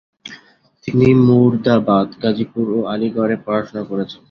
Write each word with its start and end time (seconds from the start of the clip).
তিনি 0.85 1.07
মুরাদাবাদ, 1.25 2.07
গাজীপুর 2.23 2.65
ও 2.75 2.89
আলিগড়ে 2.93 3.35
পড়াশোনা 3.45 3.83
করেছেন। 3.89 4.19